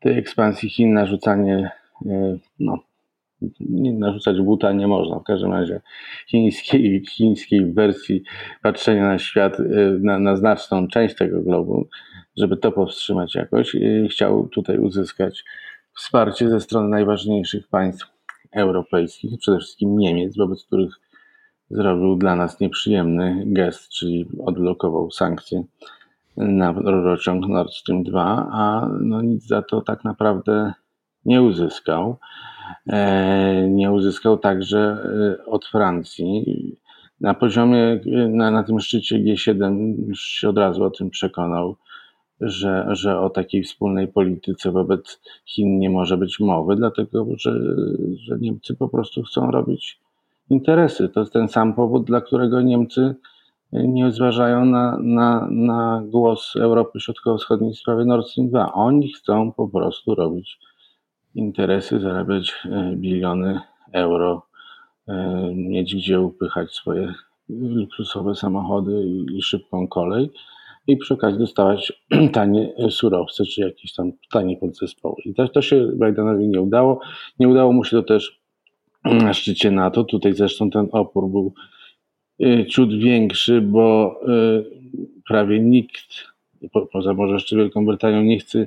tej 0.00 0.18
ekspansji 0.18 0.68
Chin, 0.70 0.92
narzucanie 0.92 1.70
e, 2.06 2.38
no, 2.60 2.78
narzucać 3.70 4.40
buta 4.40 4.72
nie 4.72 4.86
można. 4.86 5.18
W 5.18 5.24
każdym 5.24 5.52
razie 5.52 5.80
chińskiej, 6.26 7.04
chińskiej 7.06 7.72
wersji 7.72 8.22
patrzenia 8.62 9.08
na 9.08 9.18
świat, 9.18 9.60
y, 9.60 9.98
na, 10.02 10.18
na 10.18 10.36
znaczną 10.36 10.88
część 10.88 11.16
tego 11.16 11.40
globu, 11.40 11.88
żeby 12.36 12.56
to 12.56 12.72
powstrzymać 12.72 13.34
jakoś, 13.34 13.74
y, 13.74 14.08
chciał 14.10 14.48
tutaj 14.48 14.78
uzyskać 14.78 15.44
wsparcie 15.98 16.48
ze 16.48 16.60
strony 16.60 16.88
najważniejszych 16.88 17.68
państw 17.68 18.06
europejskich, 18.52 19.38
przede 19.38 19.58
wszystkim 19.58 19.98
Niemiec, 19.98 20.36
wobec 20.36 20.64
których 20.64 20.90
zrobił 21.70 22.16
dla 22.16 22.36
nas 22.36 22.60
nieprzyjemny 22.60 23.42
gest, 23.46 23.88
czyli 23.88 24.28
odblokował 24.46 25.10
sankcje 25.10 25.64
na 26.36 26.72
rurociąg 26.72 27.48
Nord 27.48 27.72
Stream 27.72 28.02
2, 28.02 28.48
a 28.52 28.88
no 29.00 29.22
nic 29.22 29.46
za 29.46 29.62
to 29.62 29.80
tak 29.80 30.04
naprawdę 30.04 30.72
nie 31.24 31.42
uzyskał. 31.42 32.16
E, 32.86 33.68
nie 33.68 33.92
uzyskał 33.92 34.38
także 34.38 34.78
e, 35.40 35.44
od 35.46 35.66
Francji. 35.66 36.44
Na 37.20 37.34
poziomie, 37.34 38.00
na, 38.28 38.50
na 38.50 38.62
tym 38.62 38.80
szczycie 38.80 39.18
G7 39.18 39.94
już 40.08 40.20
się 40.20 40.48
od 40.48 40.58
razu 40.58 40.84
o 40.84 40.90
tym 40.90 41.10
przekonał, 41.10 41.76
że, 42.40 42.86
że 42.90 43.20
o 43.20 43.30
takiej 43.30 43.62
wspólnej 43.62 44.08
polityce 44.08 44.72
wobec 44.72 45.20
Chin 45.46 45.78
nie 45.78 45.90
może 45.90 46.16
być 46.16 46.40
mowy, 46.40 46.76
dlatego 46.76 47.26
że, 47.38 47.60
że 48.16 48.38
Niemcy 48.38 48.76
po 48.76 48.88
prostu 48.88 49.22
chcą 49.22 49.50
robić 49.50 50.00
interesy. 50.50 51.08
To 51.08 51.20
jest 51.20 51.32
ten 51.32 51.48
sam 51.48 51.74
powód, 51.74 52.04
dla 52.04 52.20
którego 52.20 52.60
Niemcy 52.60 53.14
nie 53.72 54.12
zważają 54.12 54.64
na, 54.64 54.98
na, 55.00 55.48
na 55.50 56.02
głos 56.06 56.56
Europy 56.56 57.00
Środkowo-Wschodniej 57.00 57.72
w 57.72 57.78
sprawie 57.78 58.04
Nord 58.04 58.28
Stream 58.28 58.48
2. 58.48 58.72
Oni 58.72 59.12
chcą 59.12 59.52
po 59.52 59.68
prostu 59.68 60.14
robić 60.14 60.58
interesy, 61.38 62.00
zarabiać 62.00 62.54
e, 62.64 62.92
biliony 62.96 63.60
euro, 63.92 64.42
e, 65.08 65.50
mieć 65.54 65.94
gdzie 65.94 66.20
upychać 66.20 66.72
swoje 66.72 67.14
luksusowe 67.48 68.34
samochody 68.34 69.04
i, 69.32 69.42
szybką 69.42 69.88
kolej 69.88 70.30
i 70.86 70.96
przy 70.96 71.14
okazji 71.14 71.38
dostawać 71.38 71.92
tanie 72.32 72.72
surowce, 72.90 73.44
czy 73.44 73.60
jakieś 73.60 73.94
tam 73.94 74.12
tanie 74.30 74.56
podzespoły. 74.56 75.16
I 75.24 75.34
to, 75.34 75.48
to 75.48 75.62
się 75.62 75.86
Bidenowi 75.92 76.48
nie 76.48 76.60
udało. 76.60 77.00
Nie 77.38 77.48
udało 77.48 77.72
mu 77.72 77.84
się 77.84 77.90
to 77.96 78.02
też 78.02 78.40
na 79.24 79.32
szczycie 79.32 79.70
NATO. 79.70 80.04
Tutaj 80.04 80.32
zresztą 80.34 80.70
ten 80.70 80.88
opór 80.92 81.30
był 81.30 81.52
e, 82.42 82.66
ciut 82.66 82.98
większy, 82.98 83.60
bo 83.60 84.20
prawie 85.28 85.60
nikt, 85.60 86.24
poza 86.92 87.14
może 87.14 87.34
jeszcze 87.34 87.56
Wielką 87.56 87.86
Brytanią, 87.86 88.22
nie 88.22 88.38
chce 88.38 88.66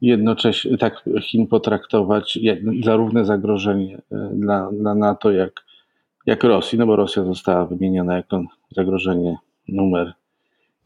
jednocześnie 0.00 0.78
tak 0.78 1.04
Chin 1.22 1.46
potraktować 1.46 2.36
jak 2.36 2.58
zarówno 2.84 3.24
zagrożenie 3.24 4.02
e, 4.12 4.30
dla, 4.34 4.70
dla 4.72 4.94
NATO, 4.94 5.30
jak, 5.30 5.52
jak 6.26 6.44
Rosji, 6.44 6.78
no 6.78 6.86
bo 6.86 6.96
Rosja 6.96 7.24
została 7.24 7.66
wymieniona 7.66 8.16
jako 8.16 8.42
zagrożenie 8.76 9.36
numer 9.68 10.12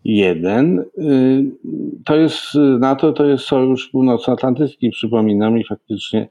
jeden. 0.04 0.78
E, 0.78 0.84
to 2.04 2.16
jest 2.16 2.54
NATO, 2.78 3.12
to 3.12 3.24
jest 3.24 3.44
Sojusz 3.44 3.88
Północnoatlantycki, 3.88 4.90
przypominam, 4.90 5.58
i 5.58 5.64
faktycznie 5.64 6.28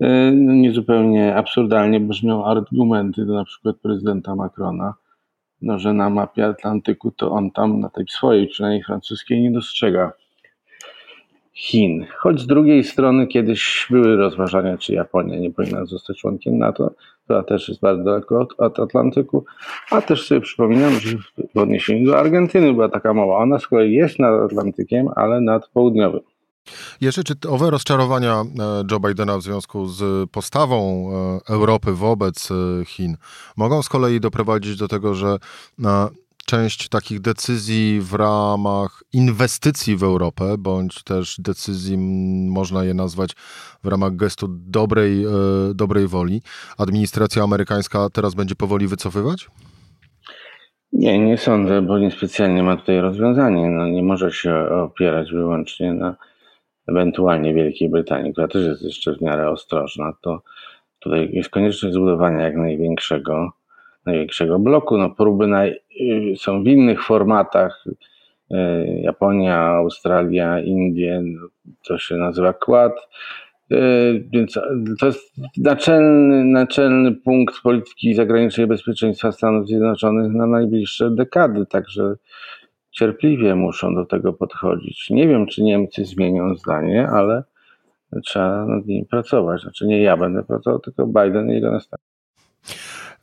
e, 0.00 0.32
no, 0.32 0.52
niezupełnie 0.52 1.34
absurdalnie 1.34 2.00
brzmią 2.00 2.44
argumenty 2.44 3.26
do 3.26 3.34
na 3.34 3.44
przykład 3.44 3.76
prezydenta 3.76 4.34
Macrona, 4.34 4.94
no, 5.62 5.78
że 5.78 5.92
na 5.92 6.10
mapie 6.10 6.46
Atlantyku 6.46 7.10
to 7.10 7.30
on 7.30 7.50
tam 7.50 7.80
na 7.80 7.88
tej 7.88 8.04
swojej, 8.08 8.46
przynajmniej 8.46 8.82
francuskiej, 8.82 9.42
nie 9.42 9.52
dostrzega 9.52 10.12
Chin. 11.58 12.06
Choć 12.18 12.40
z 12.40 12.46
drugiej 12.46 12.84
strony 12.84 13.26
kiedyś 13.26 13.86
były 13.90 14.16
rozważania, 14.16 14.78
czy 14.78 14.92
Japonia 14.92 15.38
nie 15.38 15.50
powinna 15.50 15.84
zostać 15.84 16.18
członkiem 16.18 16.58
NATO, 16.58 16.90
która 17.24 17.42
też 17.42 17.68
jest 17.68 17.80
bardzo 17.80 18.04
daleko 18.04 18.40
od, 18.40 18.54
od 18.58 18.80
Atlantyku, 18.80 19.44
a 19.90 20.02
też 20.02 20.26
sobie 20.26 20.40
przypominam, 20.40 20.92
że 20.92 21.16
w 21.54 21.58
odniesieniu 21.58 22.06
do 22.06 22.18
Argentyny 22.18 22.72
była 22.72 22.88
taka 22.88 23.14
mowa. 23.14 23.36
Ona 23.36 23.58
z 23.58 23.66
kolei 23.66 23.92
jest 23.92 24.18
nad 24.18 24.40
Atlantykiem, 24.40 25.08
ale 25.16 25.40
nad 25.40 25.68
południowym. 25.68 26.20
Jerzy, 27.00 27.24
czy 27.24 27.34
owe 27.48 27.70
rozczarowania 27.70 28.32
e, 28.40 28.44
Joe 28.90 29.00
Bidena 29.00 29.38
w 29.38 29.42
związku 29.42 29.86
z 29.86 30.30
postawą 30.30 31.10
e, 31.48 31.52
Europy 31.52 31.92
wobec 31.92 32.50
e, 32.50 32.84
Chin 32.84 33.16
mogą 33.56 33.82
z 33.82 33.88
kolei 33.88 34.20
doprowadzić 34.20 34.76
do 34.76 34.88
tego, 34.88 35.14
że 35.14 35.36
część 36.48 36.88
takich 36.88 37.20
decyzji 37.20 38.00
w 38.00 38.14
ramach 38.14 39.02
inwestycji 39.12 39.96
w 39.96 40.02
Europę, 40.02 40.44
bądź 40.58 41.04
też 41.04 41.40
decyzji, 41.40 41.98
można 42.50 42.84
je 42.84 42.94
nazwać 42.94 43.32
w 43.84 43.86
ramach 43.86 44.16
gestu 44.16 44.46
dobrej, 44.50 45.24
dobrej 45.74 46.06
woli, 46.06 46.42
administracja 46.78 47.42
amerykańska 47.42 48.08
teraz 48.12 48.34
będzie 48.34 48.54
powoli 48.54 48.86
wycofywać? 48.86 49.48
Nie, 50.92 51.18
nie 51.18 51.38
sądzę, 51.38 51.82
bo 51.82 51.98
niespecjalnie 51.98 52.62
ma 52.62 52.76
tutaj 52.76 53.00
rozwiązanie. 53.00 53.70
No, 53.70 53.86
nie 53.86 54.02
może 54.02 54.32
się 54.32 54.54
opierać 54.70 55.32
wyłącznie 55.32 55.92
na 55.92 56.16
ewentualnie 56.86 57.54
Wielkiej 57.54 57.88
Brytanii, 57.88 58.32
która 58.32 58.48
też 58.48 58.66
jest 58.66 58.82
jeszcze 58.82 59.14
w 59.14 59.20
miarę 59.20 59.50
ostrożna, 59.50 60.12
to 60.22 60.42
tutaj 60.98 61.30
jest 61.32 61.50
konieczność 61.50 61.94
zbudowania 61.94 62.40
jak 62.40 62.56
największego, 62.56 63.52
największego 64.08 64.58
bloku. 64.58 64.98
No, 64.98 65.10
próby 65.10 65.46
naj, 65.46 65.80
y, 66.00 66.36
są 66.36 66.62
w 66.62 66.66
innych 66.66 67.04
formatach. 67.04 67.84
Y, 67.86 68.56
Japonia, 69.02 69.60
Australia, 69.60 70.60
Indie, 70.60 71.20
no, 71.24 71.48
to 71.86 71.98
się 71.98 72.16
nazywa 72.16 72.52
Quad. 72.52 72.92
Y, 73.72 74.28
więc 74.32 74.58
to 75.00 75.06
jest 75.06 75.32
naczelny, 75.56 76.44
naczelny 76.44 77.12
punkt 77.12 77.60
polityki 77.62 78.14
zagranicznej 78.14 78.66
bezpieczeństwa 78.66 79.32
Stanów 79.32 79.66
Zjednoczonych 79.66 80.32
na 80.32 80.46
najbliższe 80.46 81.10
dekady. 81.10 81.66
Także 81.66 82.14
cierpliwie 82.90 83.54
muszą 83.54 83.94
do 83.94 84.04
tego 84.04 84.32
podchodzić. 84.32 85.10
Nie 85.10 85.28
wiem, 85.28 85.46
czy 85.46 85.62
Niemcy 85.62 86.04
zmienią 86.04 86.54
zdanie, 86.54 87.08
ale 87.08 87.42
trzeba 88.24 88.66
nad 88.66 88.86
nimi 88.86 89.06
pracować. 89.06 89.62
Znaczy 89.62 89.86
nie 89.86 90.02
ja 90.02 90.16
będę 90.16 90.42
pracował, 90.42 90.78
tylko 90.78 91.06
Biden 91.06 91.50
i 91.50 91.54
jego 91.54 91.70
następcy. 91.70 92.17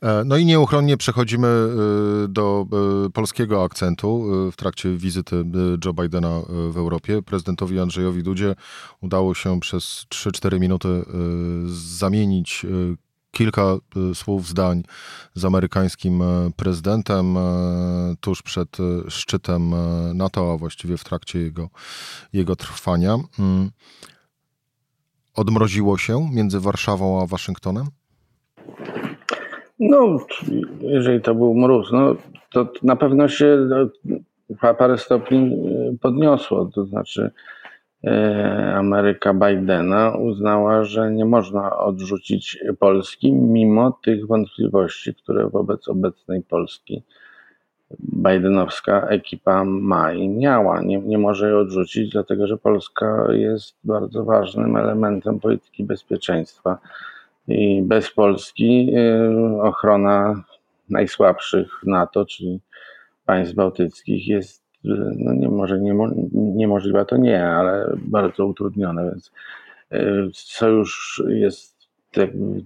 E, 0.02 0.24
no 0.24 0.36
i 0.36 0.44
nieuchronnie 0.44 0.96
przechodzimy 0.96 1.48
e, 1.48 2.28
do 2.28 2.66
e, 3.06 3.10
polskiego 3.10 3.64
akcentu 3.64 4.24
w 4.52 4.56
trakcie 4.56 4.96
wizyty 4.96 5.44
Joe 5.84 5.92
Bidena 5.92 6.42
w 6.70 6.76
Europie. 6.76 7.22
Prezydentowi 7.22 7.80
Andrzejowi 7.80 8.22
Dudzie 8.22 8.54
udało 9.00 9.34
się 9.34 9.60
przez 9.60 10.06
3-4 10.08 10.60
minuty 10.60 11.04
zamienić 11.98 12.66
kilka 13.30 13.76
słów, 14.14 14.48
zdań 14.48 14.82
z 15.34 15.44
amerykańskim 15.44 16.22
prezydentem 16.56 17.36
tuż 18.20 18.42
przed 18.42 18.76
szczytem 19.08 19.74
NATO, 20.14 20.52
a 20.52 20.56
właściwie 20.56 20.96
w 20.96 21.04
trakcie 21.04 21.38
jego, 21.38 21.68
jego 22.32 22.56
trwania. 22.56 23.18
Mm. 23.38 23.70
Odmroziło 25.34 25.98
się 25.98 26.30
między 26.32 26.60
Warszawą 26.60 27.22
a 27.22 27.26
Waszyngtonem? 27.26 27.86
No, 29.78 30.18
jeżeli 30.80 31.20
to 31.20 31.34
był 31.34 31.54
mróz, 31.54 31.92
no, 31.92 32.16
to 32.52 32.72
na 32.82 32.96
pewno 32.96 33.28
się 33.28 33.68
no, 33.68 33.88
parę 34.74 34.98
stopni 34.98 35.56
podniosło. 36.00 36.70
To 36.74 36.84
znaczy, 36.84 37.30
E, 38.06 38.74
Ameryka 38.74 39.34
Bidena 39.34 40.10
uznała, 40.10 40.84
że 40.84 41.10
nie 41.10 41.24
można 41.24 41.78
odrzucić 41.78 42.58
Polski 42.78 43.32
mimo 43.32 43.98
tych 44.04 44.26
wątpliwości, 44.26 45.14
które 45.14 45.48
wobec 45.48 45.88
obecnej 45.88 46.42
Polski 46.42 47.02
Bidenowska 48.00 49.06
ekipa 49.08 49.64
ma 49.64 50.12
i 50.12 50.28
miała. 50.28 50.80
Nie, 50.80 50.98
nie 50.98 51.18
może 51.18 51.46
jej 51.46 51.56
odrzucić, 51.56 52.12
dlatego 52.12 52.46
że 52.46 52.56
Polska 52.56 53.26
jest 53.32 53.76
bardzo 53.84 54.24
ważnym 54.24 54.76
elementem 54.76 55.40
polityki 55.40 55.84
bezpieczeństwa. 55.84 56.78
I 57.48 57.82
bez 57.82 58.10
Polski 58.10 58.92
e, 58.96 59.62
ochrona 59.62 60.44
najsłabszych 60.90 61.80
NATO, 61.86 62.24
czyli 62.24 62.60
państw 63.26 63.54
bałtyckich, 63.54 64.28
jest 64.28 64.66
no 65.16 65.34
nie, 65.34 65.48
może 65.48 65.80
nie, 65.80 65.94
niemożliwe 66.32 67.04
to 67.04 67.16
nie, 67.16 67.46
ale 67.46 67.96
bardzo 67.96 68.46
utrudnione, 68.46 69.10
więc 69.10 69.32
e, 69.92 70.28
sojusz 70.32 71.22
jest 71.28 71.76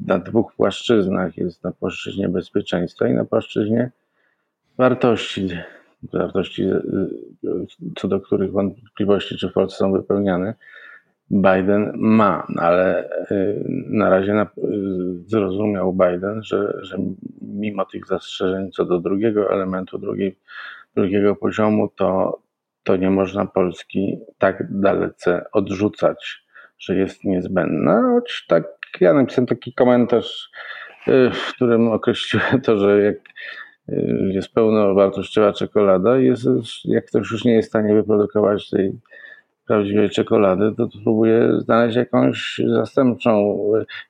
na 0.06 0.18
dwóch 0.18 0.54
płaszczyznach, 0.54 1.36
jest 1.36 1.64
na 1.64 1.72
płaszczyźnie 1.72 2.28
bezpieczeństwa 2.28 3.08
i 3.08 3.14
na 3.14 3.24
płaszczyźnie 3.24 3.90
wartości, 4.78 5.48
wartości 6.02 6.66
co 7.96 8.08
do 8.08 8.20
których 8.20 8.52
wątpliwości, 8.52 9.36
czy 9.36 9.48
w 9.48 9.52
Polsce 9.52 9.78
są 9.78 9.92
wypełniane, 9.92 10.54
Biden 11.30 11.92
ma, 11.96 12.46
ale 12.56 13.08
e, 13.30 13.54
na 13.88 14.10
razie 14.10 14.46
zrozumiał 15.26 15.92
Biden, 15.92 16.42
że, 16.42 16.78
że 16.82 16.96
mimo 17.42 17.84
tych 17.84 18.06
zastrzeżeń 18.06 18.70
co 18.70 18.84
do 18.84 19.00
drugiego 19.00 19.52
elementu, 19.52 19.98
drugiej 19.98 20.36
drugiego 20.94 21.36
poziomu, 21.36 21.88
to, 21.88 22.40
to 22.82 22.96
nie 22.96 23.10
można 23.10 23.46
Polski 23.46 24.18
tak 24.38 24.66
dalece 24.70 25.44
odrzucać, 25.52 26.44
że 26.78 26.96
jest 26.96 27.24
niezbędna. 27.24 28.02
Choć 28.02 28.46
tak, 28.48 28.64
ja 29.00 29.14
napisałem 29.14 29.46
taki 29.46 29.74
komentarz, 29.74 30.50
y, 31.08 31.30
w 31.30 31.54
którym 31.54 31.88
określiłem 31.88 32.60
to, 32.60 32.76
że 32.76 33.02
jak 33.02 33.16
y, 33.88 34.30
jest 34.32 34.54
pełnowartościowa 34.54 35.52
czekolada, 35.52 36.18
jest, 36.18 36.46
jak 36.84 37.04
ktoś 37.04 37.30
już 37.30 37.44
nie 37.44 37.54
jest 37.54 37.68
w 37.68 37.70
stanie 37.70 37.94
wyprodukować 37.94 38.70
tej 38.70 38.92
prawdziwej 39.70 40.10
czekolady, 40.10 40.74
to 40.76 40.88
próbuje 41.02 41.60
znaleźć 41.60 41.96
jakąś 41.96 42.60
zastępczą 42.74 43.58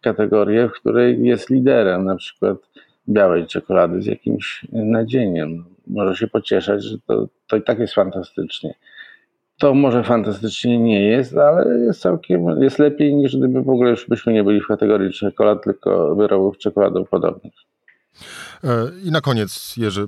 kategorię, 0.00 0.68
w 0.68 0.72
której 0.72 1.24
jest 1.24 1.50
liderem, 1.50 2.04
na 2.04 2.16
przykład 2.16 2.56
białej 3.08 3.46
czekolady 3.46 4.02
z 4.02 4.06
jakimś 4.06 4.66
nadzieniem 4.72 5.64
może 5.86 6.16
się 6.16 6.28
pocieszać, 6.28 6.84
że 6.84 6.98
to, 7.06 7.28
to 7.46 7.56
i 7.56 7.62
tak 7.62 7.78
jest 7.78 7.94
fantastycznie. 7.94 8.74
To 9.58 9.74
może 9.74 10.04
fantastycznie 10.04 10.78
nie 10.78 11.02
jest, 11.02 11.36
ale 11.36 11.78
jest 11.78 12.00
całkiem, 12.00 12.62
jest 12.62 12.78
lepiej 12.78 13.14
niż 13.14 13.36
gdyby 13.36 13.62
w 13.62 13.68
ogóle 13.68 13.90
już 13.90 14.08
byśmy 14.08 14.32
nie 14.32 14.44
byli 14.44 14.60
w 14.60 14.66
kategorii 14.66 15.12
czekolad, 15.12 15.64
tylko 15.64 16.14
wyrobów 16.14 16.56
podobnych. 17.10 17.52
E, 18.64 18.86
I 19.04 19.10
na 19.10 19.20
koniec, 19.20 19.76
Jerzy, 19.76 20.02
e, 20.02 20.06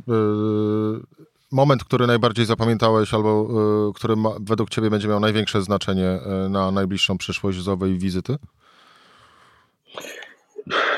moment, 1.52 1.84
który 1.84 2.06
najbardziej 2.06 2.44
zapamiętałeś, 2.44 3.14
albo 3.14 3.48
e, 3.88 3.92
który 3.92 4.16
ma, 4.16 4.30
według 4.40 4.70
Ciebie 4.70 4.90
będzie 4.90 5.08
miał 5.08 5.20
największe 5.20 5.62
znaczenie 5.62 6.18
na 6.50 6.70
najbliższą 6.70 7.18
przyszłość 7.18 7.58
z 7.58 7.68
owej 7.68 7.98
wizyty? 7.98 8.36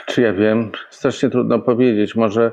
Czy 0.07 0.23
ja 0.23 0.33
wiem? 0.33 0.73
Strasznie 0.91 1.31
trudno 1.31 1.59
powiedzieć. 1.59 2.17
Może 2.17 2.53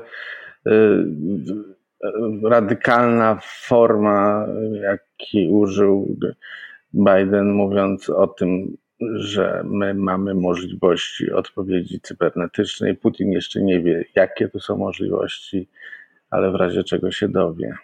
radykalna 2.42 3.40
forma, 3.42 4.46
jaki 4.72 5.48
użył 5.48 6.16
Biden, 6.94 7.52
mówiąc 7.52 8.10
o 8.10 8.26
tym, 8.26 8.76
że 9.14 9.62
my 9.64 9.94
mamy 9.94 10.34
możliwości 10.34 11.32
odpowiedzi 11.32 12.00
cybernetycznej. 12.00 12.96
Putin 12.96 13.32
jeszcze 13.32 13.62
nie 13.62 13.80
wie, 13.80 14.04
jakie 14.14 14.48
to 14.48 14.60
są 14.60 14.76
możliwości, 14.76 15.68
ale 16.30 16.50
w 16.50 16.54
razie 16.54 16.84
czego 16.84 17.10
się 17.10 17.28
dowie. 17.28 17.74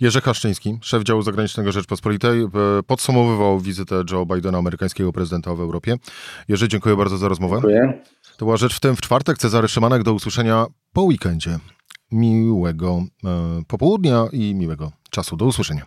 Jerzy 0.00 0.20
Haszczyński, 0.20 0.78
szef 0.82 1.02
działu 1.02 1.22
zagranicznego 1.22 1.72
Rzeczpospolitej, 1.72 2.42
e, 2.42 2.48
podsumowywał 2.86 3.60
wizytę 3.60 4.02
Joe 4.10 4.26
Bidena, 4.26 4.58
amerykańskiego 4.58 5.12
prezydenta 5.12 5.54
w 5.54 5.60
Europie. 5.60 5.96
Jerzy, 6.48 6.68
dziękuję 6.68 6.96
bardzo 6.96 7.18
za 7.18 7.28
rozmowę. 7.28 7.56
Dziękuję. 7.56 8.02
To 8.36 8.44
była 8.44 8.56
rzecz 8.56 8.76
w 8.76 8.80
tym 8.80 8.96
w 8.96 9.00
czwartek. 9.00 9.38
Cezary 9.38 9.68
Szymanek, 9.68 10.02
do 10.02 10.12
usłyszenia 10.12 10.66
po 10.92 11.02
weekendzie 11.02 11.58
miłego 12.12 13.02
e, 13.24 13.62
popołudnia 13.68 14.26
i 14.32 14.54
miłego 14.54 14.92
czasu. 15.10 15.36
Do 15.36 15.44
usłyszenia. 15.44 15.86